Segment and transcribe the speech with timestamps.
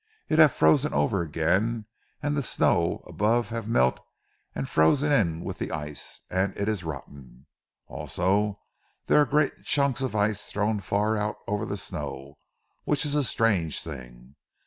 [0.29, 1.85] It hav' frozen over again,
[2.23, 3.99] but ze snow about have melt
[4.55, 7.45] an' frozen in with ze ice, an' it is rotten.
[7.85, 8.57] Also
[9.05, 12.39] dere are great chunks of ice thrown far out over ze snow,
[12.83, 14.33] which is a strange thing....